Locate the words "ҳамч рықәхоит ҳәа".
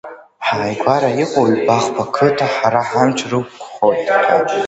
2.89-4.39